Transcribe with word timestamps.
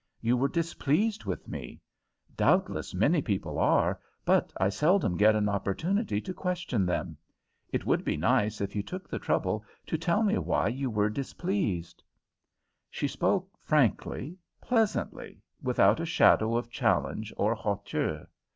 You 0.19 0.35
were 0.35 0.49
displeased 0.49 1.25
with 1.25 1.47
me. 1.47 1.79
Doubtless 2.35 2.91
many 2.95 3.21
people 3.21 3.59
are, 3.59 3.99
but 4.25 4.51
I 4.59 4.69
seldom 4.69 5.15
get 5.15 5.35
an 5.35 5.47
opportunity 5.47 6.19
to 6.21 6.33
question 6.33 6.87
them. 6.87 7.17
It 7.71 7.85
would 7.85 8.03
be 8.03 8.17
nice 8.17 8.61
if 8.61 8.75
you 8.75 8.81
took 8.81 9.07
the 9.07 9.19
trouble 9.19 9.63
to 9.85 9.99
tell 9.99 10.23
me 10.23 10.39
why 10.39 10.69
you 10.69 10.89
were 10.89 11.11
displeased." 11.11 12.03
She 12.89 13.07
spoke 13.07 13.55
frankly, 13.61 14.39
pleasantly, 14.59 15.39
without 15.61 15.99
a 15.99 16.05
shadow 16.07 16.57
of 16.57 16.71
challenge 16.71 17.31
or 17.37 17.53
hauteur. 17.53 18.27